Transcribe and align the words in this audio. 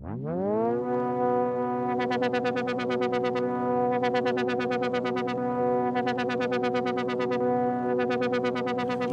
You're 0.00 0.12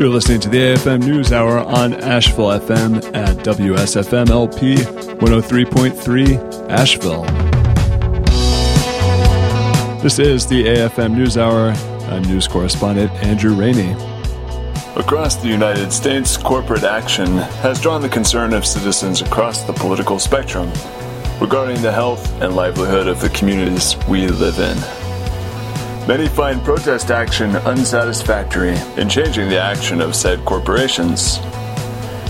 listening 0.09 0.41
to 0.41 0.49
the 0.49 0.75
AFM 0.75 0.99
News 1.07 1.31
Hour 1.31 1.57
on 1.57 1.95
Asheville 1.95 2.59
FM 2.59 2.97
at 3.15 3.35
WSFM 3.37 4.29
LP 4.29 4.75
103.3 4.75 6.69
Asheville. 6.69 7.23
This 10.03 10.19
is 10.19 10.45
the 10.45 10.65
AFM 10.65 11.15
News 11.15 11.35
Hour. 11.35 11.71
I'm 12.11 12.21
news 12.23 12.47
correspondent 12.47 13.11
Andrew 13.23 13.55
Rainey. 13.55 14.14
Across 14.97 15.35
the 15.37 15.49
United 15.49 15.91
States, 15.91 16.37
corporate 16.37 16.85
action 16.85 17.27
has 17.59 17.81
drawn 17.81 18.01
the 18.01 18.07
concern 18.07 18.53
of 18.53 18.65
citizens 18.65 19.21
across 19.21 19.61
the 19.63 19.73
political 19.73 20.19
spectrum 20.19 20.71
regarding 21.41 21.81
the 21.81 21.91
health 21.91 22.31
and 22.41 22.55
livelihood 22.55 23.09
of 23.09 23.19
the 23.19 23.27
communities 23.31 23.97
we 24.07 24.27
live 24.27 24.57
in. 24.57 24.77
Many 26.07 26.29
find 26.29 26.63
protest 26.63 27.11
action 27.11 27.57
unsatisfactory 27.57 28.77
in 28.95 29.09
changing 29.09 29.49
the 29.49 29.61
action 29.61 29.99
of 29.99 30.15
said 30.15 30.45
corporations. 30.45 31.39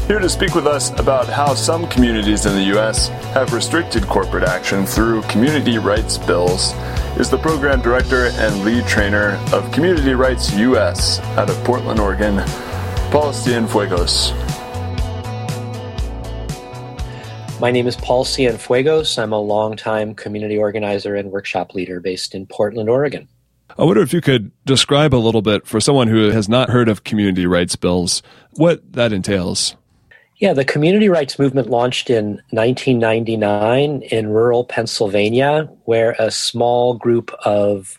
Here 0.07 0.19
to 0.19 0.27
speak 0.27 0.55
with 0.55 0.65
us 0.65 0.89
about 0.99 1.27
how 1.27 1.53
some 1.53 1.87
communities 1.87 2.47
in 2.47 2.55
the 2.55 2.63
U.S. 2.73 3.09
have 3.35 3.53
restricted 3.53 4.07
corporate 4.07 4.43
action 4.43 4.87
through 4.87 5.21
community 5.23 5.77
rights 5.77 6.17
bills 6.17 6.73
is 7.17 7.29
the 7.29 7.37
program 7.37 7.81
director 7.81 8.25
and 8.33 8.65
lead 8.65 8.85
trainer 8.85 9.39
of 9.53 9.71
Community 9.71 10.13
Rights 10.13 10.53
U.S. 10.55 11.19
out 11.37 11.49
of 11.49 11.55
Portland, 11.63 11.97
Oregon, 11.97 12.37
Paul 13.09 13.31
Cienfuegos. 13.31 14.33
My 17.61 17.71
name 17.71 17.87
is 17.87 17.95
Paul 17.95 18.25
Cienfuegos. 18.25 19.17
I'm 19.17 19.31
a 19.31 19.39
longtime 19.39 20.13
community 20.15 20.57
organizer 20.57 21.15
and 21.15 21.31
workshop 21.31 21.73
leader 21.73 22.01
based 22.01 22.35
in 22.35 22.47
Portland, 22.47 22.89
Oregon. 22.89 23.29
I 23.77 23.85
wonder 23.85 24.01
if 24.01 24.11
you 24.11 24.19
could 24.19 24.51
describe 24.65 25.15
a 25.15 25.17
little 25.17 25.41
bit 25.41 25.65
for 25.65 25.79
someone 25.79 26.09
who 26.09 26.31
has 26.31 26.49
not 26.49 26.69
heard 26.69 26.89
of 26.89 27.05
community 27.05 27.45
rights 27.45 27.77
bills 27.77 28.23
what 28.51 28.91
that 28.91 29.13
entails. 29.13 29.77
Yeah, 30.37 30.51
the 30.51 30.65
community 30.65 31.07
rights 31.07 31.39
movement 31.39 31.69
launched 31.69 32.09
in 32.09 32.41
1999 32.49 34.01
in 34.01 34.27
rural 34.27 34.65
Pennsylvania, 34.65 35.69
where 35.85 36.13
a 36.19 36.29
small 36.29 36.95
group 36.95 37.31
of 37.45 37.97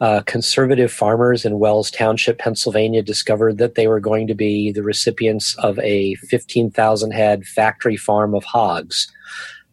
uh, 0.00 0.22
conservative 0.26 0.90
farmers 0.90 1.44
in 1.44 1.58
Wells 1.58 1.90
Township, 1.90 2.38
Pennsylvania, 2.38 3.02
discovered 3.02 3.58
that 3.58 3.74
they 3.74 3.88
were 3.88 4.00
going 4.00 4.26
to 4.26 4.34
be 4.34 4.72
the 4.72 4.82
recipients 4.82 5.54
of 5.56 5.78
a 5.80 6.14
15,000 6.14 7.10
head 7.10 7.44
factory 7.44 7.96
farm 7.96 8.34
of 8.34 8.44
hogs 8.44 9.12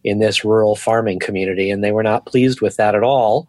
in 0.03 0.19
this 0.19 0.43
rural 0.43 0.75
farming 0.75 1.19
community. 1.19 1.71
And 1.71 1.83
they 1.83 1.91
were 1.91 2.03
not 2.03 2.25
pleased 2.25 2.59
with 2.59 2.75
that 2.75 2.95
at 2.95 3.03
all. 3.03 3.47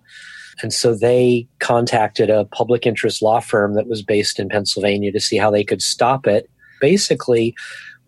And 0.62 0.72
so 0.72 0.94
they 0.94 1.48
contacted 1.58 2.30
a 2.30 2.44
public 2.44 2.86
interest 2.86 3.20
law 3.20 3.41
firm 3.41 3.75
that 3.75 3.88
was 3.88 4.02
based 4.02 4.38
in 4.38 4.48
Pennsylvania 4.48 5.10
to 5.10 5.20
see 5.20 5.36
how 5.36 5.50
they 5.50 5.64
could 5.64 5.82
stop 5.82 6.28
it. 6.28 6.48
Basically, 6.80 7.56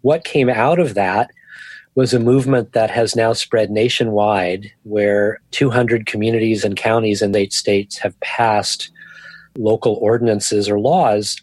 what 0.03 0.25
came 0.25 0.49
out 0.49 0.79
of 0.79 0.95
that 0.95 1.31
was 1.95 2.13
a 2.13 2.21
movement 2.21 2.73
that 2.73 2.91
has 2.91 3.17
now 3.17 3.33
spread 3.33 3.71
nationwide 3.71 4.71
where 4.83 5.41
200 5.51 6.07
communities 6.07 6.65
and 6.65 6.77
counties 6.77 7.23
in 7.23 7.35
eight 7.35 7.53
states 7.53 7.97
have 7.99 8.19
passed 8.21 8.91
local 9.57 9.95
ordinances 9.95 10.69
or 10.69 10.79
laws 10.79 11.41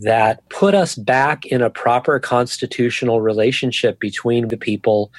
that 0.00 0.46
put 0.48 0.74
us 0.74 0.96
back 0.96 1.46
in 1.46 1.62
a 1.62 1.70
proper 1.70 2.18
constitutional 2.18 3.20
relationship 3.20 4.00
between 4.00 4.48
the 4.48 4.56
people 4.56 5.12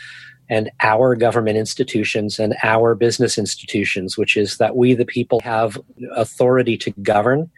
and 0.50 0.70
our 0.82 1.16
government 1.16 1.58
institutions 1.58 2.38
and 2.38 2.54
our 2.64 2.96
business 2.96 3.38
institutions, 3.38 4.18
which 4.18 4.36
is 4.36 4.58
that 4.58 4.76
we, 4.76 4.94
the 4.94 5.06
people, 5.06 5.40
have 5.40 5.80
authority 6.16 6.78
to 6.78 6.92
govern 7.02 7.50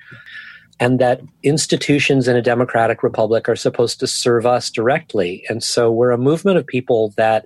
and 0.79 0.99
that 0.99 1.21
institutions 1.43 2.27
in 2.27 2.35
a 2.35 2.41
democratic 2.41 3.01
republic 3.03 3.47
are 3.47 3.55
supposed 3.55 3.99
to 3.99 4.07
serve 4.07 4.45
us 4.45 4.69
directly. 4.69 5.45
And 5.49 5.63
so 5.63 5.91
we're 5.91 6.11
a 6.11 6.17
movement 6.17 6.57
of 6.57 6.67
people 6.67 7.13
that 7.17 7.45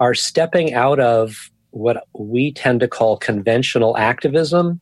are 0.00 0.14
stepping 0.14 0.74
out 0.74 1.00
of 1.00 1.50
what 1.70 2.06
we 2.18 2.52
tend 2.52 2.80
to 2.80 2.88
call 2.88 3.16
conventional 3.16 3.96
activism, 3.96 4.80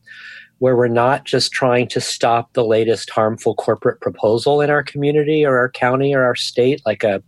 where 0.59 0.75
we're 0.75 0.87
not 0.87 1.23
just 1.23 1.51
trying 1.51 1.87
to 1.87 2.01
stop 2.01 2.53
the 2.53 2.65
latest 2.65 3.09
harmful 3.09 3.55
corporate 3.55 4.01
proposal 4.01 4.61
in 4.61 4.69
our 4.69 4.83
community 4.83 5.45
or 5.45 5.57
our 5.57 5.69
county 5.69 6.13
or 6.13 6.23
our 6.23 6.35
state, 6.35 6.81
like 6.85 7.03
a 7.03 7.23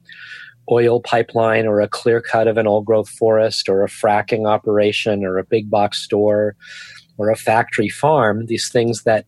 oil 0.72 1.02
pipeline 1.02 1.66
or 1.66 1.81
a 1.81 1.88
clear 1.88 2.22
cut 2.22 2.48
of 2.48 2.58
an 2.58 2.68
old 2.68 2.86
growth 2.86 3.10
forest 3.10 3.68
or 3.68 3.84
a 3.84 3.88
fracking 3.88 4.48
operation 4.48 5.25
or 5.25 5.38
a 5.38 5.46
big 5.46 5.70
box 5.70 6.02
store 6.02 6.56
or 7.18 7.30
a 7.30 7.36
factory 7.36 7.90
farm, 7.90 8.46
these 8.46 8.70
things 8.70 9.04
that 9.04 9.25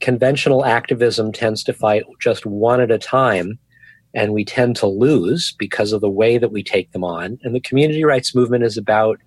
conventional 0.00 0.64
activism 0.64 1.32
tends 1.32 1.64
to 1.64 1.72
fight 1.72 2.04
just 2.20 2.46
one 2.46 2.80
at 2.80 2.90
a 2.90 2.98
time 2.98 3.58
and 4.14 4.32
we 4.32 4.44
tend 4.44 4.76
to 4.76 4.86
lose 4.86 5.54
because 5.58 5.92
of 5.92 6.00
the 6.00 6.10
way 6.10 6.38
that 6.38 6.52
we 6.52 6.62
take 6.62 6.92
them 6.92 7.04
on. 7.04 7.38
And 7.42 7.54
the 7.54 7.60
community 7.60 8.04
rights 8.04 8.34
movement 8.34 8.64
is 8.64 8.76
about 8.76 9.20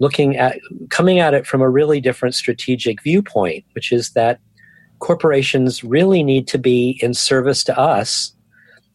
looking 0.00 0.36
at 0.36 0.58
coming 0.90 1.18
at 1.18 1.34
it 1.34 1.46
from 1.46 1.60
a 1.60 1.70
really 1.70 2.00
different 2.00 2.34
strategic 2.34 3.02
viewpoint, 3.02 3.64
which 3.72 3.92
is 3.92 4.10
that 4.10 4.40
corporations 4.98 5.84
really 5.84 6.22
need 6.22 6.48
to 6.48 6.58
be 6.58 6.98
in 7.02 7.14
service 7.14 7.62
to 7.64 7.78
us 7.78 8.32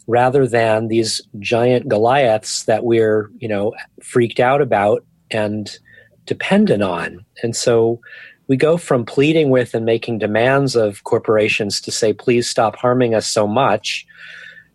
rather 0.08 0.48
than 0.48 0.88
these 0.90 1.22
giant 1.40 1.88
Goliaths 1.88 2.64
that 2.64 2.84
we're, 2.84 3.32
you 3.38 3.48
know, 3.48 3.74
freaked 4.02 4.40
out 4.40 4.62
about 4.62 5.06
and 5.32 5.78
dependent 6.26 6.84
on. 6.84 7.26
And 7.42 7.56
so 7.56 8.00
we 8.54 8.58
go 8.58 8.78
from 8.78 9.04
pleading 9.04 9.50
with 9.50 9.74
and 9.74 9.84
making 9.84 10.20
demands 10.20 10.76
of 10.76 11.04
corporations 11.06 11.82
to 11.82 11.92
say, 11.92 12.14
please 12.14 12.48
stop 12.48 12.76
harming 12.76 13.16
us 13.16 13.26
so 13.26 13.48
much, 13.48 14.06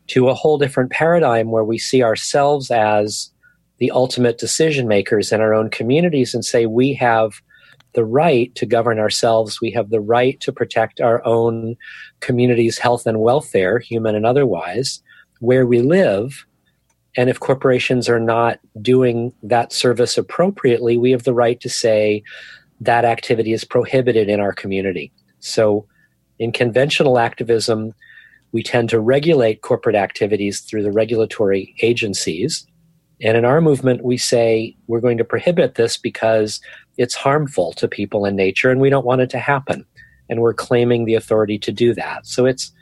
to 0.08 0.28
a 0.28 0.34
whole 0.34 0.58
different 0.58 0.90
paradigm 0.90 1.52
where 1.52 1.62
we 1.62 1.78
see 1.78 2.02
ourselves 2.02 2.72
as 2.72 3.30
the 3.76 3.92
ultimate 3.92 4.36
decision 4.36 4.88
makers 4.88 5.30
in 5.30 5.40
our 5.40 5.54
own 5.54 5.70
communities 5.70 6.34
and 6.34 6.44
say, 6.44 6.66
we 6.66 6.92
have 6.92 7.40
the 7.92 8.04
right 8.04 8.52
to 8.56 8.66
govern 8.66 8.98
ourselves. 8.98 9.60
We 9.60 9.70
have 9.70 9.90
the 9.90 10.00
right 10.00 10.40
to 10.40 10.52
protect 10.52 11.00
our 11.00 11.24
own 11.24 11.76
community's 12.18 12.78
health 12.78 13.06
and 13.06 13.20
welfare, 13.20 13.78
human 13.78 14.16
and 14.16 14.26
otherwise 14.26 15.00
where 15.38 15.66
we 15.68 15.82
live. 15.82 16.44
And 17.16 17.30
if 17.30 17.38
corporations 17.38 18.08
are 18.08 18.18
not 18.18 18.58
doing 18.82 19.32
that 19.44 19.72
service 19.72 20.18
appropriately, 20.18 20.98
we 20.98 21.12
have 21.12 21.22
the 21.22 21.32
right 21.32 21.60
to 21.60 21.68
say 21.68 22.24
that 22.80 23.04
activity 23.04 23.52
is 23.52 23.64
prohibited 23.64 24.28
in 24.28 24.40
our 24.40 24.52
community. 24.52 25.12
So, 25.40 25.86
in 26.38 26.52
conventional 26.52 27.18
activism, 27.18 27.94
we 28.52 28.62
tend 28.62 28.88
to 28.90 29.00
regulate 29.00 29.62
corporate 29.62 29.96
activities 29.96 30.60
through 30.60 30.82
the 30.82 30.92
regulatory 30.92 31.74
agencies. 31.82 32.66
And 33.20 33.36
in 33.36 33.44
our 33.44 33.60
movement, 33.60 34.04
we 34.04 34.16
say 34.16 34.76
we're 34.86 35.00
going 35.00 35.18
to 35.18 35.24
prohibit 35.24 35.74
this 35.74 35.96
because 35.96 36.60
it's 36.96 37.14
harmful 37.14 37.72
to 37.74 37.88
people 37.88 38.24
and 38.24 38.36
nature, 38.36 38.70
and 38.70 38.80
we 38.80 38.90
don't 38.90 39.06
want 39.06 39.20
it 39.20 39.30
to 39.30 39.38
happen. 39.38 39.84
And 40.28 40.40
we're 40.40 40.54
claiming 40.54 41.04
the 41.04 41.14
authority 41.14 41.58
to 41.58 41.72
do 41.72 41.94
that. 41.94 42.26
So 42.26 42.46
it's 42.46 42.72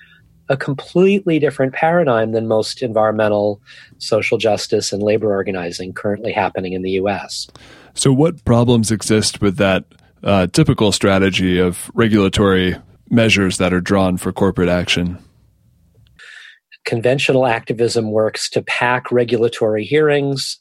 a 0.48 0.56
completely 0.56 1.38
different 1.38 1.72
paradigm 1.72 2.32
than 2.32 2.46
most 2.46 2.82
environmental, 2.82 3.60
social 3.98 4.38
justice, 4.38 4.92
and 4.92 5.02
labor 5.02 5.32
organizing 5.32 5.92
currently 5.92 6.32
happening 6.32 6.72
in 6.72 6.82
the 6.82 6.92
US. 6.92 7.48
So, 7.96 8.12
what 8.12 8.44
problems 8.44 8.92
exist 8.92 9.40
with 9.40 9.56
that 9.56 9.84
uh, 10.22 10.46
typical 10.48 10.92
strategy 10.92 11.58
of 11.58 11.90
regulatory 11.94 12.76
measures 13.10 13.58
that 13.58 13.72
are 13.72 13.80
drawn 13.80 14.16
for 14.16 14.32
corporate 14.32 14.68
action? 14.68 15.18
Conventional 16.84 17.46
activism 17.46 18.12
works 18.12 18.48
to 18.50 18.62
pack 18.62 19.10
regulatory 19.10 19.84
hearings 19.84 20.60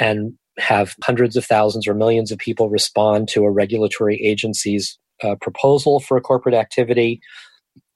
and 0.00 0.32
have 0.58 0.94
hundreds 1.04 1.36
of 1.36 1.44
thousands 1.44 1.86
or 1.86 1.94
millions 1.94 2.32
of 2.32 2.38
people 2.38 2.70
respond 2.70 3.28
to 3.28 3.44
a 3.44 3.50
regulatory 3.50 4.16
agency's 4.22 4.98
uh, 5.22 5.34
proposal 5.40 6.00
for 6.00 6.16
a 6.16 6.20
corporate 6.20 6.54
activity 6.54 7.20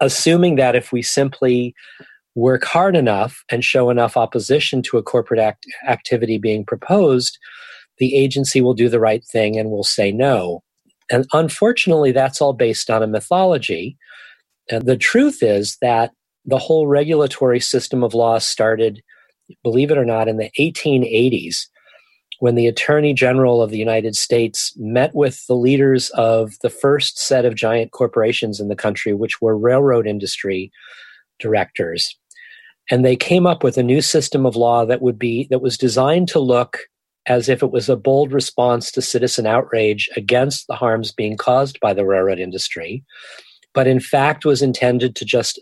assuming 0.01 0.57
that 0.57 0.77
if 0.77 0.93
we 0.93 1.03
simply 1.03 1.75
work 2.35 2.65
hard 2.65 2.97
enough 2.97 3.45
and 3.51 3.65
show 3.65 3.91
enough 3.91 4.17
opposition 4.17 4.83
to 4.83 4.99
a 4.99 5.03
corporate 5.03 5.41
act- 5.41 5.67
activity 5.89 6.39
being 6.39 6.65
proposed, 6.65 7.39
the 7.99 8.17
agency 8.17 8.61
will 8.61 8.75
do 8.75 8.89
the 8.89 9.01
right 9.01 9.25
thing 9.25 9.59
and 9.59 9.71
will 9.71 9.85
say 9.85 10.13
no. 10.13 10.63
And 11.11 11.27
unfortunately, 11.33 12.13
that's 12.13 12.41
all 12.41 12.53
based 12.53 12.91
on 12.91 13.03
a 13.03 13.07
mythology. 13.07 13.97
And 14.71 14.87
the 14.87 14.97
truth 14.97 15.43
is 15.43 15.77
that 15.81 16.13
the 16.45 16.59
whole 16.59 16.87
regulatory 16.87 17.61
system 17.61 18.03
of 18.03 18.15
law 18.15 18.39
started, 18.39 19.03
believe 19.63 19.91
it 19.91 19.99
or 19.99 20.05
not, 20.05 20.29
in 20.29 20.37
the 20.37 20.51
1880s 20.59 21.67
when 22.39 22.55
the 22.55 22.67
Attorney 22.67 23.15
General 23.15 23.63
of 23.63 23.71
the 23.71 23.79
United 23.79 24.15
States 24.15 24.75
met 24.77 25.15
with 25.15 25.47
the 25.47 25.55
leaders 25.55 26.11
of 26.11 26.53
the 26.63 26.71
first 26.71 27.19
set 27.19 27.45
of 27.45 27.55
giant 27.55 27.93
corporations 27.93 28.61
in 28.61 28.69
the 28.69 28.77
country, 28.77 29.15
which 29.15 29.41
were 29.41 29.57
railroad 29.57 30.07
industry 30.07 30.71
directors. 31.39 32.15
And 32.91 33.05
they 33.05 33.17
came 33.17 33.47
up 33.47 33.65
with 33.65 33.79
a 33.79 33.83
new 33.83 34.01
system 34.01 34.47
of 34.47 34.55
law 34.55 34.85
that 34.85 35.03
would 35.03 35.19
be 35.19 35.49
that 35.51 35.63
was 35.63 35.79
designed 35.79 36.29
to 36.29 36.39
look 36.39 36.79
as 37.27 37.49
if 37.49 37.63
it 37.63 37.73
was 37.73 37.89
a 37.89 37.97
bold 37.97 38.33
response 38.33 38.91
to 38.93 39.03
citizen 39.03 39.47
outrage 39.47 40.09
against 40.17 40.67
the 40.67 40.77
harms 40.77 41.13
being 41.13 41.37
caused 41.37 41.81
by 41.81 41.93
the 41.93 42.05
railroad 42.05 42.39
industry, 42.39 43.05
but 43.75 43.87
in 43.87 44.01
fact 44.01 44.45
was 44.45 44.63
intended 44.63 45.17
to 45.17 45.25
just 45.25 45.61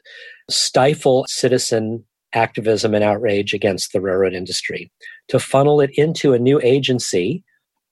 stifle 0.50 1.24
citizen 1.28 2.04
activism 2.34 2.94
and 2.94 3.04
outrage 3.04 3.54
against 3.54 3.92
the 3.92 4.00
railroad 4.00 4.34
industry, 4.34 4.90
to 5.28 5.38
funnel 5.38 5.80
it 5.80 5.90
into 5.94 6.32
a 6.32 6.38
new 6.38 6.60
agency. 6.62 7.42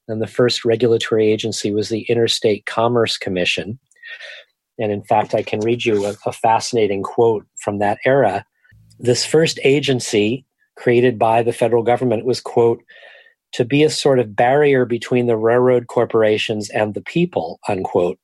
And 0.08 0.20
the 0.20 0.26
first 0.26 0.64
regulatory 0.64 1.30
agency 1.32 1.72
was 1.72 1.88
the 1.88 2.02
Interstate 2.02 2.66
Commerce 2.66 3.16
Commission. 3.16 3.78
And 4.78 4.90
in 4.90 5.02
fact, 5.04 5.34
I 5.34 5.42
can 5.42 5.60
read 5.60 5.84
you 5.84 6.04
a, 6.06 6.14
a 6.26 6.32
fascinating 6.32 7.02
quote 7.02 7.46
from 7.60 7.78
that 7.78 7.98
era. 8.04 8.44
This 8.98 9.24
first 9.24 9.60
agency 9.62 10.44
created 10.76 11.18
by 11.18 11.42
the 11.42 11.52
federal 11.52 11.84
government 11.84 12.24
was, 12.24 12.40
quote, 12.40 12.82
to 13.52 13.64
be 13.64 13.82
a 13.82 13.90
sort 13.90 14.18
of 14.18 14.34
barrier 14.34 14.84
between 14.84 15.26
the 15.26 15.36
railroad 15.36 15.86
corporations 15.86 16.70
and 16.70 16.94
the 16.94 17.02
people, 17.02 17.60
unquote. 17.68 18.18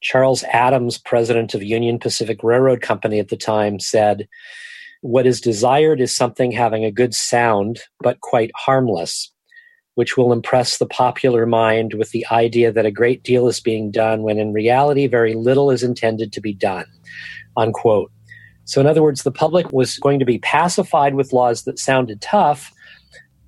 Charles 0.00 0.44
Adams, 0.44 0.96
president 0.96 1.54
of 1.54 1.62
Union 1.62 1.98
Pacific 1.98 2.42
Railroad 2.42 2.80
Company 2.80 3.18
at 3.18 3.28
the 3.28 3.36
time, 3.36 3.80
said, 3.80 4.28
What 5.00 5.26
is 5.26 5.40
desired 5.40 6.00
is 6.00 6.14
something 6.14 6.52
having 6.52 6.84
a 6.84 6.92
good 6.92 7.14
sound, 7.14 7.80
but 8.00 8.20
quite 8.20 8.52
harmless, 8.54 9.32
which 9.96 10.16
will 10.16 10.32
impress 10.32 10.78
the 10.78 10.86
popular 10.86 11.46
mind 11.46 11.94
with 11.94 12.12
the 12.12 12.24
idea 12.30 12.70
that 12.70 12.86
a 12.86 12.92
great 12.92 13.24
deal 13.24 13.48
is 13.48 13.58
being 13.58 13.90
done 13.90 14.22
when 14.22 14.38
in 14.38 14.52
reality 14.52 15.08
very 15.08 15.34
little 15.34 15.70
is 15.70 15.82
intended 15.82 16.32
to 16.32 16.40
be 16.40 16.54
done. 16.54 16.86
Unquote. 17.56 18.12
So, 18.66 18.80
in 18.80 18.86
other 18.86 19.02
words, 19.02 19.22
the 19.22 19.32
public 19.32 19.72
was 19.72 19.96
going 19.96 20.20
to 20.20 20.24
be 20.24 20.38
pacified 20.38 21.14
with 21.14 21.32
laws 21.32 21.64
that 21.64 21.78
sounded 21.78 22.20
tough, 22.20 22.70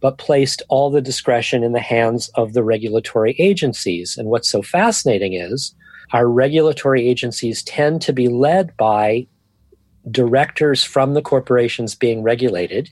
but 0.00 0.19
placed 0.19 0.62
all 0.69 0.91
the 0.91 1.02
discretion 1.02 1.62
in 1.62 1.73
the 1.73 1.81
hands 1.81 2.31
of 2.35 2.52
the 2.52 2.64
regulatory 2.64 3.35
agencies. 3.38 4.17
And 4.17 4.29
what's 4.29 4.50
so 4.50 4.62
fascinating 4.62 5.35
is 5.35 5.75
our 6.12 6.29
regulatory 6.29 7.06
agencies 7.08 7.62
tend 7.62 8.02
to 8.02 8.12
be 8.12 8.29
led 8.29 8.76
by 8.76 9.26
directors 10.11 10.82
from 10.82 11.14
the 11.14 11.23
corporations 11.23 11.94
being 11.94 12.23
regulated, 12.23 12.91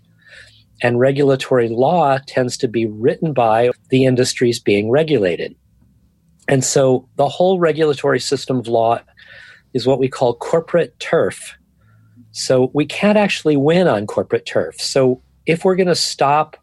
and 0.82 1.00
regulatory 1.00 1.68
law 1.68 2.18
tends 2.26 2.56
to 2.58 2.68
be 2.68 2.86
written 2.86 3.32
by 3.32 3.70
the 3.88 4.04
industries 4.04 4.60
being 4.60 4.90
regulated. 4.90 5.56
And 6.46 6.64
so 6.64 7.08
the 7.16 7.28
whole 7.28 7.58
regulatory 7.58 8.20
system 8.20 8.58
of 8.58 8.68
law 8.68 9.00
is 9.74 9.86
what 9.86 9.98
we 9.98 10.08
call 10.08 10.34
corporate 10.34 10.98
turf 10.98 11.58
so 12.38 12.70
we 12.72 12.86
can't 12.86 13.18
actually 13.18 13.56
win 13.56 13.88
on 13.88 14.06
corporate 14.06 14.46
turf. 14.46 14.80
So 14.80 15.22
if 15.46 15.64
we're 15.64 15.76
going 15.76 15.88
to 15.88 15.94
stop 15.94 16.56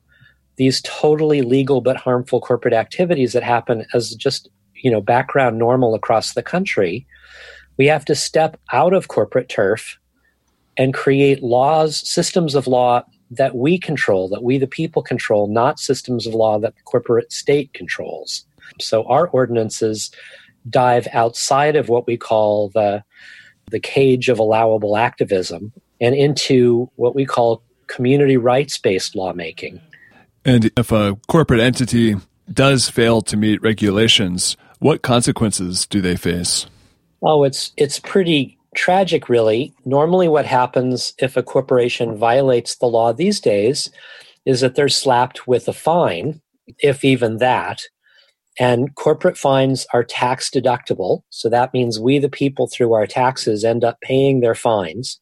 these 0.58 0.82
totally 0.82 1.42
legal 1.42 1.82
but 1.82 1.98
harmful 1.98 2.40
corporate 2.42 2.74
activities 2.74 3.34
that 3.34 3.44
happen 3.44 3.86
as 3.94 4.16
just 4.16 4.50
you 4.76 4.92
know 4.92 5.02
background 5.02 5.58
normal 5.58 5.96
across 5.96 6.34
the 6.34 6.44
country, 6.44 7.06
we 7.78 7.88
have 7.88 8.06
to 8.06 8.16
step 8.16 8.60
out 8.72 8.94
of 8.94 9.08
corporate 9.08 9.50
turf 9.50 9.98
and 10.78 10.94
create 10.94 11.42
laws, 11.42 12.08
systems 12.08 12.56
of 12.56 12.68
law 12.68 13.04
that 13.32 13.56
we 13.56 13.78
control, 13.78 14.30
that 14.30 14.44
we 14.44 14.58
the 14.58 14.68
people 14.68 15.02
control, 15.02 15.48
not 15.48 15.80
systems 15.80 16.28
of 16.28 16.34
law 16.34 16.60
that 16.60 16.76
the 16.76 16.82
corporate 16.84 17.32
state 17.32 17.74
controls. 17.74 18.46
So 18.80 19.04
our 19.06 19.28
ordinances 19.28 20.12
dive 20.70 21.08
outside 21.14 21.76
of 21.76 21.90
what 21.90 22.08
we 22.08 22.18
call 22.18 22.70
the 22.70 23.04
the 23.72 23.80
cage 23.80 24.30
of 24.30 24.38
allowable 24.38 24.96
activism 24.96 25.74
and 26.00 26.14
into 26.14 26.90
what 26.98 27.16
we 27.16 27.26
call 27.26 27.64
community 27.88 28.38
rights 28.38 28.78
based 28.78 29.16
lawmaking. 29.16 29.82
And 30.46 30.72
if 30.78 30.92
a 30.92 31.18
corporate 31.28 31.60
entity 31.60 32.16
does 32.52 32.90
fail 32.90 33.22
to 33.24 33.36
meet 33.36 33.62
regulations, 33.62 34.56
what 34.80 35.02
consequences 35.02 35.88
do 35.88 36.02
they 36.02 36.16
face? 36.16 36.68
Oh, 37.24 37.44
it's 37.44 37.72
it's 37.76 38.00
pretty 38.00 38.58
tragic 38.76 39.30
really. 39.30 39.74
Normally 39.86 40.28
what 40.28 40.46
happens 40.46 41.14
if 41.18 41.36
a 41.36 41.44
corporation 41.44 42.18
violates 42.18 42.76
the 42.76 42.86
law 42.86 43.14
these 43.14 43.40
days 43.40 43.90
is 44.46 44.62
that 44.62 44.76
they're 44.76 44.90
slapped 44.90 45.48
with 45.48 45.68
a 45.68 45.74
fine, 45.74 46.42
if 46.80 47.04
even 47.04 47.38
that. 47.38 47.82
And 48.60 48.96
corporate 48.96 49.38
fines 49.38 49.86
are 49.94 50.04
tax 50.04 50.50
deductible. 50.50 51.22
So 51.30 51.50
that 51.50 51.74
means 51.74 52.00
we, 52.00 52.20
the 52.20 52.30
people, 52.30 52.68
through 52.68 52.94
our 52.94 53.08
taxes, 53.08 53.66
end 53.66 53.84
up 53.84 54.00
paying 54.02 54.40
their 54.40 54.56
fines. 54.56 55.20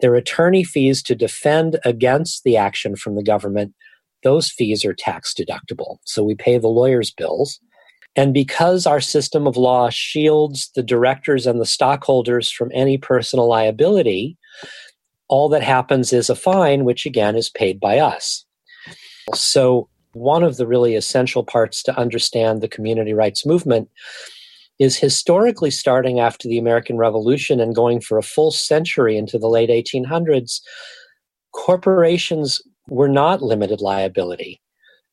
Their 0.00 0.14
attorney 0.14 0.64
fees 0.64 1.02
to 1.04 1.14
defend 1.14 1.78
against 1.84 2.42
the 2.44 2.56
action 2.56 2.96
from 2.96 3.14
the 3.14 3.22
government, 3.22 3.74
those 4.22 4.50
fees 4.50 4.84
are 4.84 4.94
tax 4.94 5.34
deductible. 5.34 5.98
So 6.04 6.22
we 6.22 6.34
pay 6.34 6.58
the 6.58 6.68
lawyer's 6.68 7.10
bills. 7.10 7.58
And 8.16 8.34
because 8.34 8.86
our 8.86 9.00
system 9.00 9.46
of 9.46 9.56
law 9.56 9.88
shields 9.90 10.70
the 10.74 10.82
directors 10.82 11.46
and 11.46 11.60
the 11.60 11.66
stockholders 11.66 12.50
from 12.50 12.70
any 12.74 12.98
personal 12.98 13.46
liability, 13.46 14.36
all 15.28 15.48
that 15.50 15.62
happens 15.62 16.12
is 16.12 16.28
a 16.28 16.34
fine, 16.34 16.84
which 16.84 17.06
again 17.06 17.36
is 17.36 17.48
paid 17.48 17.78
by 17.78 17.98
us. 17.98 18.44
So 19.34 19.88
one 20.12 20.42
of 20.42 20.56
the 20.56 20.66
really 20.66 20.96
essential 20.96 21.44
parts 21.44 21.82
to 21.84 21.96
understand 21.96 22.60
the 22.60 22.68
community 22.68 23.14
rights 23.14 23.46
movement 23.46 23.88
is 24.80 24.96
historically 24.96 25.70
starting 25.70 26.18
after 26.18 26.48
the 26.48 26.58
American 26.58 26.96
Revolution 26.96 27.60
and 27.60 27.74
going 27.74 28.00
for 28.00 28.18
a 28.18 28.22
full 28.22 28.50
century 28.50 29.16
into 29.16 29.38
the 29.38 29.48
late 29.48 29.70
1800s, 29.70 30.60
corporations 31.52 32.60
were 32.90 33.08
not 33.08 33.42
limited 33.42 33.80
liability. 33.80 34.60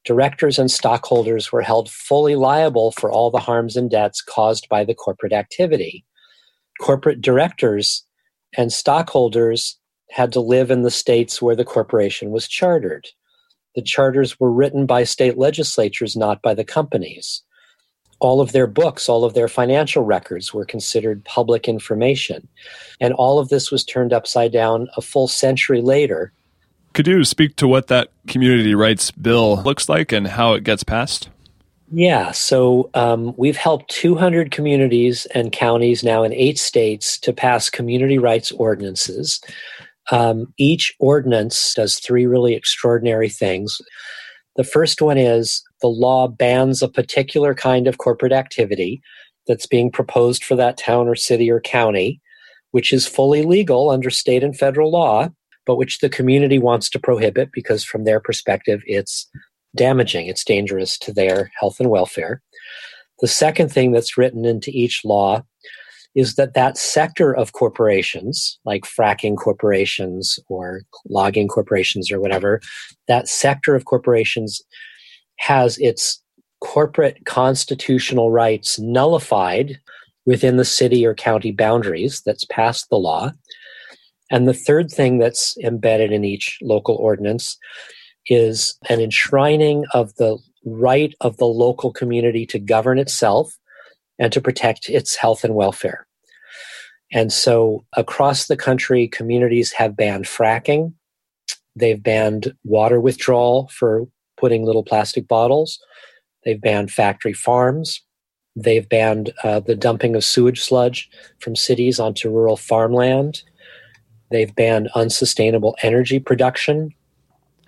Directors 0.04 0.58
and 0.58 0.72
stockholders 0.72 1.52
were 1.52 1.62
held 1.62 1.90
fully 1.90 2.36
liable 2.36 2.92
for 2.92 3.12
all 3.12 3.30
the 3.30 3.40
harms 3.40 3.76
and 3.76 3.90
debts 3.90 4.22
caused 4.22 4.68
by 4.70 4.84
the 4.84 4.96
corporate 4.96 5.34
activity. 5.34 6.06
Corporate 6.80 7.22
directors 7.22 8.06
and 8.58 8.72
stockholders 8.72 9.78
had 10.10 10.32
to 10.34 10.40
live 10.40 10.72
in 10.72 10.84
the 10.84 10.92
states 10.92 11.42
where 11.42 11.56
the 11.56 11.66
corporation 11.66 12.32
was 12.32 12.48
chartered. 12.48 13.08
The 13.76 13.82
charters 13.82 14.40
were 14.40 14.52
written 14.52 14.86
by 14.86 15.04
state 15.04 15.38
legislatures, 15.38 16.16
not 16.16 16.42
by 16.42 16.54
the 16.54 16.64
companies. 16.64 17.44
All 18.20 18.42
of 18.42 18.52
their 18.52 18.66
books, 18.66 19.08
all 19.08 19.24
of 19.24 19.36
their 19.36 19.48
financial 19.48 20.04
records 20.04 20.54
were 20.54 20.66
considered 20.66 21.24
public 21.26 21.68
information. 21.68 22.48
And 23.00 23.14
all 23.14 23.38
of 23.38 23.50
this 23.50 23.70
was 23.70 23.86
turned 23.86 24.14
upside 24.14 24.52
down 24.52 24.88
a 24.98 25.02
full 25.02 25.28
century 25.28 25.82
later. 25.82 26.34
Could 26.98 27.06
you 27.06 27.24
speak 27.26 27.58
to 27.58 27.68
what 27.68 27.90
that 27.90 28.10
community 28.26 28.74
rights 28.74 29.12
bill 29.12 29.62
looks 29.62 29.88
like 29.88 30.12
and 30.12 30.26
how 30.26 30.54
it 30.54 30.64
gets 30.64 30.84
passed? 30.84 31.30
Yeah, 31.92 32.31
so 32.31 32.90
um, 32.95 33.36
we've 33.38 33.56
helped 33.56 33.92
200 33.92 34.50
communities 34.50 35.28
and 35.36 35.52
counties 35.52 36.04
now 36.04 36.24
in 36.24 36.33
eight 36.33 36.57
states 36.57 37.19
to 37.19 37.31
pass 37.31 37.69
community 37.69 38.18
rights 38.18 38.52
ordinances. 38.52 39.40
Um, 40.12 40.52
each 40.57 40.95
ordinance 40.98 41.76
does 41.76 42.00
three 42.00 42.26
really 42.26 42.56
extraordinary 42.56 43.30
things. 43.30 43.80
The 44.56 44.64
first 44.64 45.00
one 45.00 45.19
is 45.19 45.62
the 45.81 45.90
law 45.90 46.28
bans 46.28 46.81
a 46.81 46.90
particular 46.90 47.54
kind 47.54 47.86
of 47.86 48.00
corporate 48.00 48.33
activity 48.33 49.04
that's 49.45 49.68
being 49.68 49.92
proposed 49.92 50.44
for 50.44 50.56
that 50.56 50.78
town 50.78 51.07
or 51.07 51.16
city 51.16 51.52
or 51.52 51.62
county, 51.62 52.19
which 52.71 52.92
is 52.92 53.06
fully 53.06 53.44
legal 53.44 53.92
under 53.92 54.10
state 54.10 54.44
and 54.44 54.57
federal 54.57 54.90
law, 54.90 55.30
but 55.68 55.76
which 55.76 56.00
the 56.00 56.09
community 56.09 56.57
wants 56.57 56.90
to 56.90 57.00
prohibit 57.00 57.50
because, 57.52 57.83
from 57.83 58.06
their 58.06 58.19
perspective, 58.19 58.81
it's 58.86 59.30
damaging, 59.76 60.26
it's 60.28 60.44
dangerous 60.44 60.97
to 60.97 61.14
their 61.14 61.52
health 61.59 61.80
and 61.80 61.90
welfare. 61.90 62.42
The 63.19 63.28
second 63.28 63.71
thing 63.71 63.92
that's 63.92 64.18
written 64.18 64.45
into 64.45 64.71
each 64.71 65.04
law 65.04 65.44
is 66.16 66.36
that 66.36 66.56
that 66.56 66.78
sector 66.78 67.36
of 67.36 67.52
corporations, 67.52 68.57
like 68.66 68.83
fracking 68.83 69.38
corporations 69.38 70.40
or 70.50 70.81
logging 71.09 71.47
corporations 71.47 72.12
or 72.12 72.19
whatever, 72.19 72.59
that 73.07 73.28
sector 73.28 73.76
of 73.76 73.86
corporations 73.86 74.62
has 75.38 75.78
its 75.78 76.21
corporate 76.62 77.24
constitutional 77.26 78.31
rights 78.31 78.80
nullified 78.80 79.80
within 80.26 80.57
the 80.57 80.66
city 80.66 81.06
or 81.06 81.14
county 81.14 81.52
boundaries 81.52 82.21
that's 82.26 82.45
passed 82.45 82.90
the 82.90 82.97
law. 82.97 83.31
And 84.30 84.48
the 84.48 84.54
third 84.54 84.92
thing 84.92 85.18
that's 85.18 85.57
embedded 85.64 86.12
in 86.12 86.26
each 86.26 86.57
local 86.62 86.96
ordinance 86.96 87.57
is 88.28 88.78
an 88.90 89.00
enshrining 89.00 89.86
of 89.94 90.14
the 90.16 90.38
right 90.66 91.14
of 91.22 91.38
the 91.38 91.46
local 91.46 91.94
community 91.94 92.46
to 92.48 92.60
govern 92.60 93.00
itself 93.00 93.57
and 94.19 94.34
to 94.34 94.42
protect 94.42 94.90
its 94.90 95.16
health 95.16 95.44
and 95.44 95.56
welfare. 95.56 96.07
And 97.14 97.31
so 97.31 97.86
across 97.96 98.48
the 98.48 98.57
country, 98.57 99.07
communities 99.07 99.72
have 99.74 99.96
banned 99.96 100.26
fracking. 100.26 100.94
They've 101.76 102.02
banned 102.02 102.54
water 102.64 103.00
withdrawal 103.00 103.69
for 103.72 104.07
putting 104.36 104.66
little 104.66 104.84
plastic 104.84 105.28
bottles. 105.28 105.80
They've 106.44 106.60
banned 106.60 106.92
factory 106.92 107.34
farms. 107.34 108.02
They've 108.56 108.88
banned 108.88 109.31
uh, 109.44 109.60
the 109.60 109.76
dumping 109.76 110.16
of 110.16 110.24
sewage 110.24 110.62
sludge 110.62 111.10
from 111.40 111.56
cities 111.56 112.00
onto 112.00 112.30
rural 112.30 112.57
farmland. 112.57 113.44
They've 114.30 114.54
banned 114.54 114.90
unsustainable 114.96 115.76
energy 115.81 116.19
production. 116.19 116.94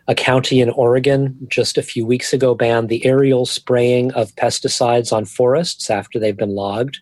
A 0.07 0.15
county 0.15 0.59
in 0.59 0.69
Oregon 0.71 1.37
just 1.47 1.77
a 1.77 1.83
few 1.83 2.05
weeks 2.05 2.33
ago 2.33 2.55
banned 2.55 2.89
the 2.89 3.05
aerial 3.05 3.45
spraying 3.45 4.11
of 4.13 4.35
pesticides 4.35 5.13
on 5.13 5.25
forests 5.25 5.89
after 5.89 6.19
they've 6.19 6.35
been 6.35 6.55
logged. 6.55 6.99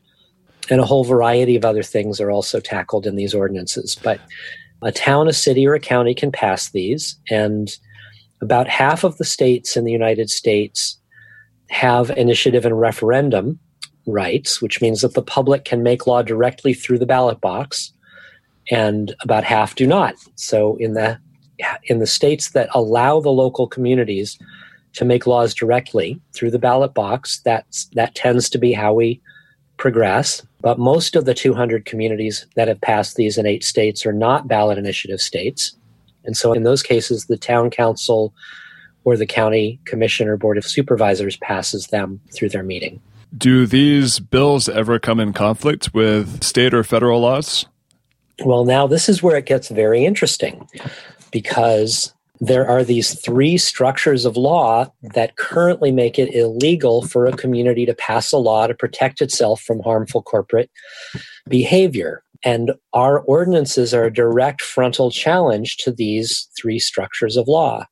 And 0.70 0.82
a 0.82 0.86
whole 0.86 1.06
variety 1.06 1.56
of 1.56 1.64
other 1.64 1.84
things 1.84 2.20
are 2.20 2.30
also 2.30 2.60
tackled 2.60 3.08
in 3.08 3.16
these 3.16 3.34
ordinances. 3.34 3.96
But 3.96 4.20
a 4.82 4.92
town, 4.92 5.28
a 5.28 5.34
city, 5.34 5.66
or 5.66 5.74
a 5.74 5.80
county 5.80 6.14
can 6.14 6.32
pass 6.32 6.70
these. 6.72 7.18
And 7.30 7.70
about 8.42 8.68
half 8.68 9.04
of 9.04 9.18
the 9.18 9.26
states 9.26 9.78
in 9.78 9.86
the 9.86 9.92
United 9.92 10.30
States 10.30 11.00
have 11.70 12.10
initiative 12.12 12.66
and 12.66 12.80
referendum 12.80 13.60
rights, 14.06 14.62
which 14.62 14.82
means 14.82 15.02
that 15.02 15.14
the 15.14 15.22
public 15.22 15.66
can 15.66 15.84
make 15.84 16.08
law 16.08 16.22
directly 16.22 16.74
through 16.74 17.00
the 17.00 17.06
ballot 17.06 17.42
box, 17.42 17.92
and 18.70 19.16
about 19.22 19.44
half 19.44 19.76
do 19.76 19.88
not. 19.88 20.16
So 20.36 20.76
in 20.78 20.94
the 20.94 21.20
in 21.86 22.00
the 22.00 22.08
states 22.08 22.52
that 22.52 22.70
allow 22.74 23.20
the 23.20 23.32
local 23.32 23.68
communities 23.68 24.38
to 24.94 25.06
make 25.06 25.28
laws 25.28 25.54
directly 25.54 26.20
through 26.34 26.52
the 26.52 26.60
ballot 26.60 26.94
box, 26.94 27.40
that's, 27.46 27.86
that 27.94 28.16
tends 28.16 28.50
to 28.50 28.58
be 28.58 28.74
how 28.74 28.94
we 28.94 29.22
progress. 29.78 30.46
But 30.62 30.80
most 30.80 31.16
of 31.16 31.26
the 31.26 31.34
200 31.34 31.86
communities 31.86 32.48
that 32.56 32.68
have 32.68 32.82
passed 32.82 33.16
these 33.16 33.38
in 33.38 33.46
eight 33.46 33.64
states 33.64 34.06
are 34.06 34.14
not 34.14 34.48
ballot 34.48 34.78
initiative 34.78 35.22
states. 35.22 35.76
And 36.26 36.36
so 36.36 36.52
in 36.52 36.64
those 36.64 36.82
cases, 36.82 37.26
the 37.26 37.38
town 37.38 37.70
council 37.70 38.34
or 39.04 39.16
the 39.16 39.28
county 39.28 39.80
commissioner 39.86 40.36
board 40.36 40.58
of 40.58 40.66
supervisors 40.66 41.38
passes 41.38 41.88
them 41.88 42.20
through 42.34 42.50
their 42.50 42.64
meeting. 42.64 43.00
Do 43.38 43.68
these 43.68 44.20
bills 44.20 44.68
ever 44.68 45.00
come 45.00 45.20
in 45.20 45.32
conflict 45.32 45.94
with 45.94 46.44
state 46.44 46.74
or 46.74 46.84
federal 46.84 47.22
laws? 47.22 47.68
Well, 48.44 48.66
now 48.66 48.88
this 48.88 49.10
is 49.10 49.24
where 49.24 49.38
it 49.38 49.46
gets 49.46 49.70
very 49.70 50.06
interesting 50.06 50.68
because 51.32 52.14
there 52.40 52.68
are 52.68 52.84
these 52.84 53.20
three 53.20 53.58
structures 53.58 54.26
of 54.26 54.38
law 54.38 54.92
that 55.02 55.38
currently 55.38 55.92
make 55.92 56.20
it 56.20 56.34
illegal 56.36 57.02
for 57.02 57.26
a 57.26 57.36
community 57.36 57.86
to 57.86 57.96
pass 57.96 58.32
a 58.32 58.38
law 58.38 58.68
to 58.68 58.76
protect 58.76 59.22
itself 59.22 59.62
from 59.62 59.82
harmful 59.82 60.22
corporate 60.22 60.70
behavior. 61.50 62.24
And 62.44 62.74
our 62.94 63.22
ordinances 63.22 63.94
are 63.94 64.06
a 64.06 64.14
direct 64.14 64.62
frontal 64.62 65.10
challenge 65.10 65.78
to 65.78 65.92
these 65.92 66.48
three 66.56 66.78
structures 66.78 67.38
of 67.38 67.48
law, 67.48 67.86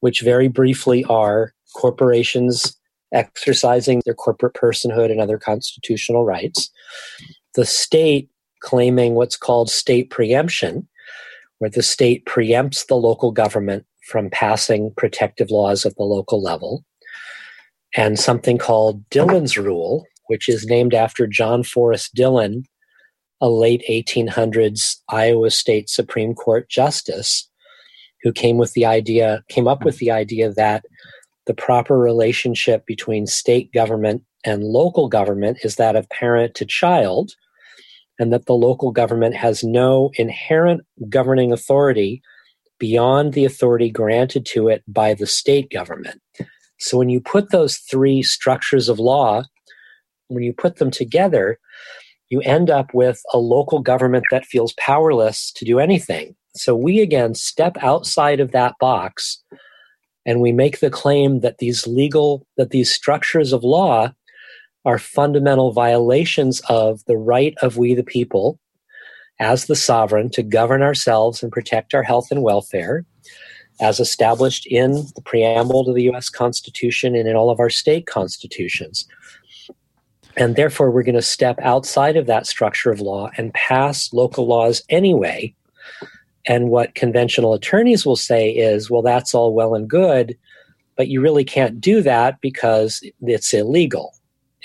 which 0.00 0.22
very 0.22 0.48
briefly 0.48 1.04
are 1.04 1.52
corporations 1.76 2.74
exercising 3.12 4.02
their 4.04 4.14
corporate 4.14 4.54
personhood 4.54 5.10
and 5.10 5.20
other 5.20 5.38
constitutional 5.38 6.24
rights, 6.24 6.70
the 7.54 7.66
state 7.66 8.28
claiming 8.64 9.14
what's 9.14 9.36
called 9.36 9.70
state 9.70 10.10
preemption, 10.10 10.88
where 11.58 11.70
the 11.70 11.82
state 11.82 12.24
preempts 12.24 12.86
the 12.86 12.96
local 12.96 13.30
government 13.30 13.84
from 14.08 14.30
passing 14.30 14.92
protective 14.96 15.50
laws 15.50 15.84
at 15.84 15.94
the 15.96 16.02
local 16.02 16.42
level, 16.42 16.82
and 17.94 18.18
something 18.18 18.56
called 18.56 19.08
Dillon's 19.10 19.58
Rule, 19.58 20.06
which 20.28 20.48
is 20.48 20.66
named 20.66 20.94
after 20.94 21.26
John 21.26 21.62
Forrest 21.62 22.14
Dillon, 22.14 22.64
a 23.40 23.50
late 23.50 23.84
1800s 23.88 24.96
Iowa 25.10 25.50
State 25.50 25.90
Supreme 25.90 26.34
Court 26.34 26.68
justice 26.70 27.48
who 28.22 28.32
came 28.32 28.56
with 28.56 28.72
the 28.72 28.86
idea 28.86 29.44
came 29.50 29.68
up 29.68 29.84
with 29.84 29.98
the 29.98 30.10
idea 30.10 30.50
that 30.50 30.86
the 31.46 31.52
proper 31.52 31.98
relationship 31.98 32.86
between 32.86 33.26
state 33.26 33.70
government 33.74 34.22
and 34.44 34.64
local 34.64 35.08
government 35.10 35.58
is 35.62 35.76
that 35.76 35.94
of 35.94 36.08
parent 36.08 36.54
to 36.54 36.64
child 36.64 37.32
and 38.18 38.32
that 38.32 38.46
the 38.46 38.54
local 38.54 38.92
government 38.92 39.34
has 39.34 39.64
no 39.64 40.10
inherent 40.14 40.82
governing 41.08 41.52
authority 41.52 42.22
beyond 42.78 43.32
the 43.32 43.44
authority 43.44 43.90
granted 43.90 44.44
to 44.46 44.68
it 44.68 44.82
by 44.86 45.14
the 45.14 45.26
state 45.26 45.70
government. 45.70 46.20
So 46.78 46.98
when 46.98 47.08
you 47.08 47.20
put 47.20 47.50
those 47.50 47.78
three 47.78 48.22
structures 48.22 48.88
of 48.88 48.98
law, 48.98 49.44
when 50.28 50.42
you 50.42 50.52
put 50.52 50.76
them 50.76 50.90
together, 50.90 51.58
you 52.28 52.40
end 52.40 52.70
up 52.70 52.92
with 52.92 53.22
a 53.32 53.38
local 53.38 53.80
government 53.80 54.24
that 54.30 54.44
feels 54.44 54.74
powerless 54.78 55.52
to 55.52 55.64
do 55.64 55.78
anything. 55.78 56.34
So 56.56 56.74
we 56.74 57.00
again 57.00 57.34
step 57.34 57.76
outside 57.80 58.40
of 58.40 58.52
that 58.52 58.74
box 58.80 59.42
and 60.26 60.40
we 60.40 60.52
make 60.52 60.80
the 60.80 60.90
claim 60.90 61.40
that 61.40 61.58
these 61.58 61.86
legal 61.86 62.46
that 62.56 62.70
these 62.70 62.92
structures 62.92 63.52
of 63.52 63.64
law 63.64 64.12
are 64.84 64.98
fundamental 64.98 65.72
violations 65.72 66.60
of 66.68 67.04
the 67.06 67.16
right 67.16 67.54
of 67.62 67.76
we 67.76 67.94
the 67.94 68.04
people 68.04 68.58
as 69.40 69.66
the 69.66 69.76
sovereign 69.76 70.30
to 70.30 70.42
govern 70.42 70.82
ourselves 70.82 71.42
and 71.42 71.50
protect 71.50 71.94
our 71.94 72.02
health 72.02 72.30
and 72.30 72.42
welfare 72.42 73.04
as 73.80 73.98
established 73.98 74.66
in 74.66 74.92
the 75.16 75.22
preamble 75.24 75.84
to 75.84 75.92
the 75.92 76.08
US 76.10 76.28
Constitution 76.28 77.16
and 77.16 77.28
in 77.28 77.34
all 77.34 77.50
of 77.50 77.58
our 77.58 77.70
state 77.70 78.06
constitutions. 78.06 79.06
And 80.36 80.56
therefore, 80.56 80.90
we're 80.90 81.02
going 81.04 81.14
to 81.14 81.22
step 81.22 81.58
outside 81.60 82.16
of 82.16 82.26
that 82.26 82.46
structure 82.46 82.90
of 82.90 83.00
law 83.00 83.30
and 83.36 83.54
pass 83.54 84.12
local 84.12 84.46
laws 84.46 84.82
anyway. 84.88 85.54
And 86.46 86.70
what 86.70 86.94
conventional 86.94 87.54
attorneys 87.54 88.04
will 88.04 88.16
say 88.16 88.50
is, 88.50 88.90
well, 88.90 89.02
that's 89.02 89.34
all 89.34 89.54
well 89.54 89.74
and 89.74 89.88
good, 89.88 90.36
but 90.96 91.08
you 91.08 91.20
really 91.20 91.44
can't 91.44 91.80
do 91.80 92.02
that 92.02 92.40
because 92.40 93.02
it's 93.22 93.54
illegal. 93.54 94.14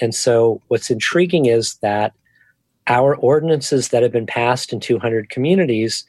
And 0.02 0.14
so, 0.16 0.62
what's 0.68 0.90
intriguing 0.90 1.46
is 1.46 1.76
that 1.82 2.14
our 2.88 3.16
ordinances 3.18 3.90
that 3.90 4.04
have 4.04 4.12
been 4.12 4.26
passed 4.26 4.74
in 4.74 4.80
200 4.80 5.30
communities 5.30 6.06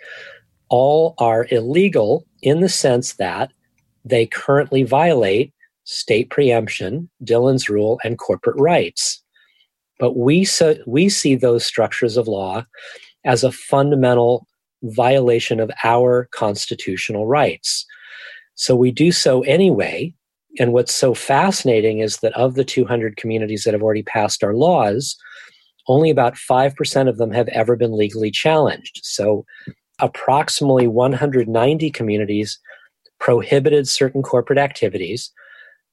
all 0.69 1.15
are 1.19 1.47
illegal 1.51 2.27
in 2.43 2.61
the 2.61 2.69
sense 2.69 3.15
that 3.15 3.53
they 4.05 4.27
currently 4.27 4.83
violate 4.83 5.53
state 5.85 6.31
preemption, 6.31 7.11
Dillon's 7.23 7.69
rule, 7.69 7.99
and 8.05 8.19
corporate 8.19 8.59
rights. 8.59 9.23
But 9.99 10.17
we, 10.17 10.45
so, 10.45 10.77
we 10.87 11.09
see 11.09 11.35
those 11.35 11.65
structures 11.65 12.17
of 12.17 12.29
law 12.29 12.65
as 13.25 13.45
a 13.45 13.53
fundamental 13.53 14.47
violation 14.83 15.61
of 15.61 15.71
our 15.85 16.29
constitutional 16.33 17.27
rights. 17.27 17.85
So 18.55 18.75
we 18.75 18.91
do 18.91 19.13
so 19.13 19.43
anyway 19.43 20.15
and 20.59 20.73
what's 20.73 20.95
so 20.95 21.14
fascinating 21.14 22.00
is 22.00 22.19
that 22.19 22.37
of 22.37 22.54
the 22.54 22.64
200 22.64 23.16
communities 23.16 23.64
that 23.64 23.75
have 23.75 23.83
already 23.83 24.02
passed 24.02 24.42
our 24.42 24.54
laws, 24.54 25.16
only 25.87 26.11
about 26.11 26.35
5% 26.35 27.09
of 27.09 27.19
them 27.19 27.30
have 27.30 27.49
ever 27.49 27.76
been 27.76 27.97
legally 27.97 28.30
challenged. 28.30 29.00
So, 29.02 29.45
approximately 30.00 30.87
190 30.87 31.90
communities 31.90 32.59
prohibited 33.19 33.87
certain 33.87 34.23
corporate 34.23 34.59
activities, 34.59 35.30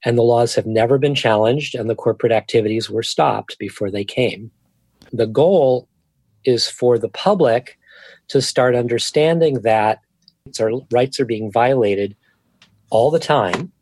and 0.06 0.18
the 0.18 0.24
laws 0.24 0.56
have 0.56 0.66
never 0.66 0.98
been 0.98 1.16
challenged, 1.16 1.76
and 1.76 1.90
the 1.90 1.96
corporate 1.96 2.32
activities 2.32 2.90
were 2.90 3.04
stopped 3.04 3.58
before 3.60 3.92
they 3.92 4.06
came. 4.06 4.50
The 5.12 5.28
goal 5.28 5.88
is 6.46 6.70
for 6.70 6.98
the 6.98 7.10
public 7.10 7.78
to 8.30 8.42
start 8.42 8.76
understanding 8.76 9.62
that 9.62 10.00
our 10.60 10.72
rights 10.92 11.20
are 11.20 11.26
being 11.26 11.52
violated 11.52 12.16
all 12.90 13.12
the 13.12 13.20
time 13.20 13.74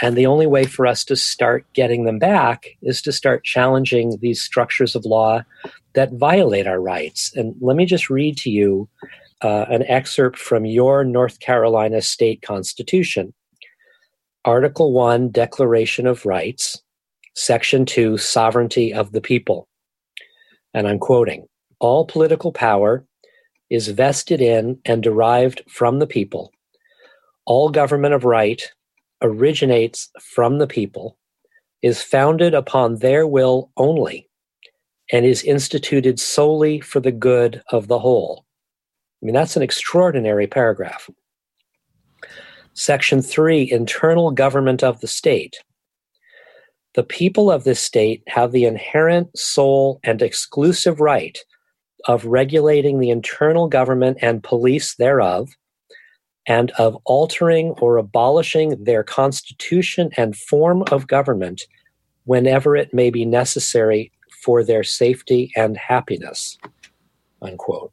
and 0.00 0.16
the 0.16 0.26
only 0.26 0.46
way 0.46 0.64
for 0.64 0.86
us 0.86 1.04
to 1.04 1.16
start 1.16 1.66
getting 1.72 2.04
them 2.04 2.18
back 2.18 2.66
is 2.82 3.02
to 3.02 3.12
start 3.12 3.44
challenging 3.44 4.16
these 4.20 4.40
structures 4.40 4.94
of 4.94 5.04
law 5.04 5.42
that 5.94 6.12
violate 6.12 6.66
our 6.66 6.80
rights. 6.80 7.32
And 7.34 7.54
let 7.60 7.76
me 7.76 7.84
just 7.84 8.08
read 8.08 8.36
to 8.38 8.50
you 8.50 8.88
uh, 9.42 9.66
an 9.68 9.82
excerpt 9.84 10.38
from 10.38 10.64
your 10.64 11.04
North 11.04 11.40
Carolina 11.40 12.00
state 12.00 12.42
constitution. 12.42 13.34
Article 14.44 14.92
1, 14.92 15.30
Declaration 15.30 16.06
of 16.06 16.24
Rights, 16.24 16.80
Section 17.34 17.84
2, 17.84 18.18
Sovereignty 18.18 18.94
of 18.94 19.12
the 19.12 19.20
People. 19.20 19.68
And 20.74 20.86
I'm 20.86 20.98
quoting 20.98 21.46
All 21.80 22.06
political 22.06 22.52
power 22.52 23.04
is 23.68 23.88
vested 23.88 24.40
in 24.40 24.78
and 24.84 25.02
derived 25.02 25.62
from 25.68 25.98
the 25.98 26.06
people. 26.06 26.52
All 27.46 27.68
government 27.68 28.14
of 28.14 28.24
right 28.24 28.62
originates 29.22 30.10
from 30.20 30.58
the 30.58 30.66
people, 30.66 31.18
is 31.82 32.02
founded 32.02 32.54
upon 32.54 32.96
their 32.96 33.26
will 33.26 33.70
only, 33.76 34.28
and 35.12 35.24
is 35.24 35.42
instituted 35.42 36.18
solely 36.18 36.80
for 36.80 37.00
the 37.00 37.12
good 37.12 37.62
of 37.70 37.88
the 37.88 37.98
whole. 37.98 38.44
I 39.22 39.26
mean, 39.26 39.34
that's 39.34 39.56
an 39.56 39.62
extraordinary 39.62 40.46
paragraph. 40.46 41.08
Section 42.74 43.22
3 43.22 43.70
Internal 43.70 44.30
Government 44.30 44.84
of 44.84 45.00
the 45.00 45.08
State. 45.08 45.56
The 46.94 47.02
people 47.02 47.50
of 47.50 47.64
this 47.64 47.80
state 47.80 48.22
have 48.28 48.52
the 48.52 48.64
inherent, 48.64 49.36
sole, 49.36 50.00
and 50.04 50.22
exclusive 50.22 51.00
right 51.00 51.38
of 52.06 52.24
regulating 52.24 52.98
the 52.98 53.10
internal 53.10 53.68
government 53.68 54.18
and 54.22 54.42
police 54.42 54.94
thereof 54.94 55.48
and 56.48 56.70
of 56.72 56.96
altering 57.04 57.70
or 57.80 57.98
abolishing 57.98 58.82
their 58.82 59.04
constitution 59.04 60.10
and 60.16 60.36
form 60.36 60.82
of 60.90 61.06
government 61.06 61.66
whenever 62.24 62.74
it 62.74 62.92
may 62.92 63.10
be 63.10 63.24
necessary 63.24 64.10
for 64.42 64.64
their 64.64 64.82
safety 64.82 65.52
and 65.54 65.76
happiness. 65.76 66.58
Unquote. 67.42 67.92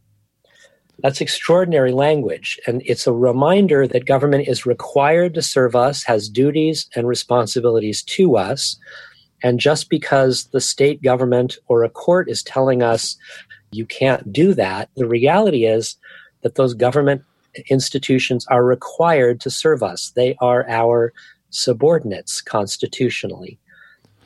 That's 1.00 1.20
extraordinary 1.20 1.92
language. 1.92 2.58
And 2.66 2.82
it's 2.86 3.06
a 3.06 3.14
reminder 3.14 3.86
that 3.86 4.06
government 4.06 4.48
is 4.48 4.66
required 4.66 5.34
to 5.34 5.42
serve 5.42 5.76
us, 5.76 6.04
has 6.04 6.30
duties 6.30 6.90
and 6.96 7.08
responsibilities 7.08 8.02
to 8.04 8.38
us. 8.38 8.78
And 9.44 9.60
just 9.60 9.90
because 9.90 10.46
the 10.46 10.62
state 10.62 11.04
government 11.04 11.58
or 11.68 11.84
a 11.84 11.90
court 11.90 12.30
is 12.30 12.42
telling 12.42 12.82
us 12.82 13.18
you 13.72 13.86
can't 13.86 14.32
do 14.32 14.54
that, 14.54 14.90
the 14.96 15.08
reality 15.08 15.66
is 15.66 15.98
that 16.42 16.56
those 16.56 16.74
government 16.74 17.24
institutions 17.70 18.46
are 18.48 18.64
required 18.64 19.40
to 19.42 19.50
serve 19.50 19.84
us. 19.84 20.12
They 20.16 20.36
are 20.40 20.68
our 20.70 21.14
subordinates 21.50 22.42
constitutionally. 22.42 23.60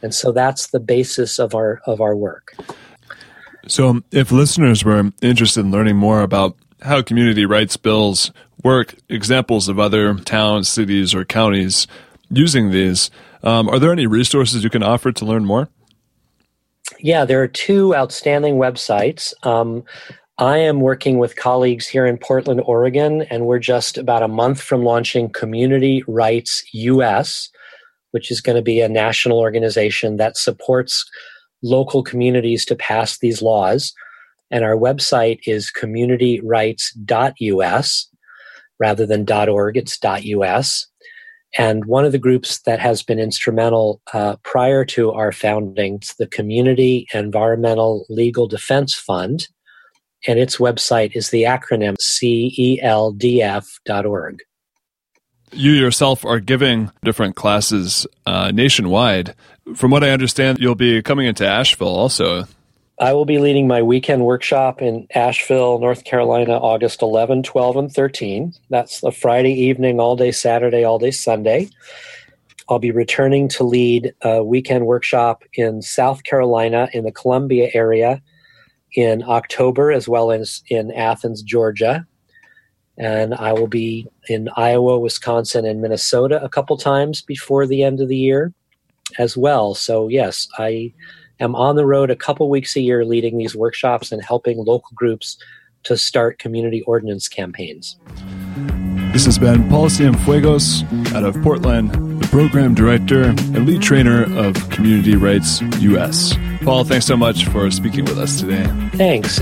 And 0.01 0.13
so 0.13 0.31
that's 0.31 0.67
the 0.67 0.79
basis 0.79 1.39
of 1.39 1.53
our 1.53 1.81
of 1.85 2.01
our 2.01 2.15
work. 2.15 2.55
So 3.67 4.01
if 4.11 4.31
listeners 4.31 4.83
were 4.83 5.11
interested 5.21 5.61
in 5.61 5.71
learning 5.71 5.97
more 5.97 6.21
about 6.21 6.55
how 6.81 7.01
community 7.01 7.45
rights 7.45 7.77
bills 7.77 8.31
work, 8.63 8.95
examples 9.09 9.67
of 9.67 9.79
other 9.79 10.15
towns, 10.15 10.67
cities, 10.67 11.13
or 11.13 11.25
counties 11.25 11.87
using 12.29 12.71
these, 12.71 13.11
um, 13.43 13.69
are 13.69 13.79
there 13.79 13.91
any 13.91 14.07
resources 14.07 14.63
you 14.63 14.69
can 14.69 14.83
offer 14.83 15.11
to 15.11 15.25
learn 15.25 15.45
more? 15.45 15.69
Yeah, 16.99 17.25
there 17.25 17.41
are 17.41 17.47
two 17.47 17.95
outstanding 17.95 18.55
websites. 18.55 19.33
Um, 19.45 19.83
I 20.39 20.57
am 20.59 20.79
working 20.79 21.17
with 21.17 21.35
colleagues 21.35 21.85
here 21.85 22.05
in 22.05 22.17
Portland, 22.17 22.61
Oregon, 22.65 23.23
and 23.23 23.45
we're 23.45 23.59
just 23.59 23.97
about 23.97 24.23
a 24.23 24.29
month 24.29 24.61
from 24.61 24.85
launching 24.85 25.29
Community 25.29 26.01
Rights 26.07 26.63
US, 26.71 27.49
which 28.11 28.31
is 28.31 28.39
going 28.39 28.55
to 28.55 28.61
be 28.61 28.79
a 28.79 28.87
national 28.87 29.37
organization 29.37 30.15
that 30.15 30.37
supports 30.37 31.03
local 31.61 32.03
communities 32.03 32.63
to 32.65 32.77
pass 32.77 33.17
these 33.17 33.41
laws. 33.41 33.91
And 34.49 34.63
our 34.63 34.77
website 34.77 35.39
is 35.45 35.73
communityrights.us 35.77 38.09
rather 38.79 39.05
than 39.05 39.29
.org, 39.29 39.75
it's 39.75 39.99
.us. 40.01 40.87
And 41.57 41.83
one 41.83 42.05
of 42.05 42.13
the 42.13 42.17
groups 42.17 42.61
that 42.61 42.79
has 42.79 43.03
been 43.03 43.19
instrumental 43.19 44.01
uh, 44.13 44.37
prior 44.43 44.85
to 44.85 45.11
our 45.11 45.33
founding, 45.33 45.99
is 46.01 46.15
the 46.17 46.27
Community 46.27 47.07
Environmental 47.13 48.05
Legal 48.07 48.47
Defense 48.47 48.93
Fund, 48.93 49.49
and 50.27 50.39
its 50.39 50.57
website 50.57 51.15
is 51.15 51.29
the 51.29 51.43
acronym 51.43 51.95
celdf.org. 52.81 54.39
You 55.51 55.71
yourself 55.71 56.25
are 56.25 56.39
giving 56.39 56.91
different 57.03 57.35
classes 57.35 58.05
uh, 58.25 58.51
nationwide. 58.51 59.33
From 59.75 59.89
what 59.91 60.03
I 60.03 60.11
understand, 60.11 60.59
you'll 60.59 60.75
be 60.75 61.01
coming 61.01 61.25
into 61.25 61.47
Asheville 61.47 61.87
also. 61.87 62.45
I 62.99 63.13
will 63.13 63.25
be 63.25 63.39
leading 63.39 63.67
my 63.67 63.81
weekend 63.81 64.25
workshop 64.25 64.81
in 64.81 65.07
Asheville, 65.15 65.79
North 65.79 66.03
Carolina, 66.03 66.57
August 66.57 67.01
11, 67.01 67.43
12, 67.43 67.77
and 67.77 67.91
13. 67.91 68.53
That's 68.69 69.01
a 69.03 69.11
Friday 69.11 69.53
evening, 69.53 70.01
all 70.01 70.17
day 70.17 70.31
Saturday, 70.31 70.83
all 70.83 70.99
day 70.99 71.11
Sunday. 71.11 71.69
I'll 72.67 72.77
be 72.77 72.91
returning 72.91 73.47
to 73.49 73.63
lead 73.63 74.13
a 74.21 74.43
weekend 74.43 74.85
workshop 74.85 75.43
in 75.53 75.81
South 75.81 76.23
Carolina 76.23 76.89
in 76.93 77.05
the 77.05 77.11
Columbia 77.11 77.69
area 77.73 78.21
in 78.95 79.23
October, 79.23 79.91
as 79.91 80.07
well 80.07 80.31
as 80.31 80.63
in 80.69 80.91
Athens, 80.91 81.41
Georgia. 81.41 82.05
And 82.97 83.33
I 83.33 83.53
will 83.53 83.67
be 83.67 84.07
in 84.27 84.49
Iowa, 84.57 84.99
Wisconsin, 84.99 85.65
and 85.65 85.81
Minnesota 85.81 86.43
a 86.43 86.49
couple 86.49 86.77
times 86.77 87.21
before 87.21 87.65
the 87.65 87.83
end 87.83 88.01
of 88.01 88.09
the 88.09 88.17
year 88.17 88.53
as 89.17 89.37
well. 89.37 89.73
So, 89.73 90.07
yes, 90.07 90.47
I 90.57 90.93
am 91.39 91.55
on 91.55 91.75
the 91.75 91.85
road 91.85 92.11
a 92.11 92.15
couple 92.15 92.49
weeks 92.49 92.75
a 92.75 92.81
year 92.81 93.05
leading 93.05 93.37
these 93.37 93.55
workshops 93.55 94.11
and 94.11 94.21
helping 94.21 94.57
local 94.57 94.91
groups 94.95 95.37
to 95.83 95.95
start 95.97 96.39
community 96.39 96.81
ordinance 96.81 97.27
campaigns. 97.29 97.97
This 99.13 99.25
has 99.25 99.39
been 99.39 99.67
Paul 99.69 99.85
Cienfuegos 99.85 100.83
out 101.15 101.23
of 101.23 101.41
Portland, 101.41 101.91
the 102.21 102.27
program 102.27 102.75
director 102.75 103.23
and 103.23 103.65
lead 103.65 103.81
trainer 103.81 104.23
of 104.37 104.69
Community 104.69 105.15
Rights 105.15 105.61
US. 105.79 106.35
Paul, 106.63 106.83
thanks 106.83 107.05
so 107.05 107.15
much 107.17 107.45
for 107.45 107.69
speaking 107.71 108.05
with 108.05 108.19
us 108.19 108.39
today. 108.39 108.65
Thanks. 108.93 109.39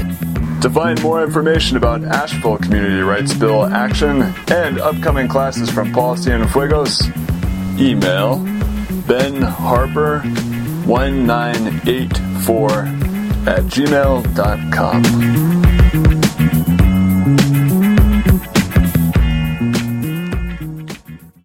To 0.62 0.70
find 0.70 1.02
more 1.02 1.24
information 1.24 1.78
about 1.78 2.04
Asheville 2.04 2.58
Community 2.58 3.02
Rights 3.02 3.34
Bill 3.34 3.66
action 3.66 4.22
and 4.50 4.80
upcoming 4.80 5.28
classes 5.28 5.70
from 5.70 5.92
Paul 5.94 6.16
Cienfuegos, 6.16 7.10
email 7.80 8.38
Ben 9.08 9.42
Harper 9.42 10.20
1984 10.86 12.70
at 13.48 13.64
gmail.com. 13.66 15.67